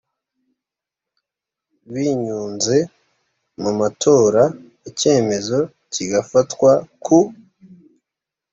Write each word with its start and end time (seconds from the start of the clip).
binyunze 1.91 2.77
mu 3.61 3.71
matora 3.79 4.43
icyemezo 4.89 5.57
kigafatwa 5.93 6.71
ku 7.03 7.19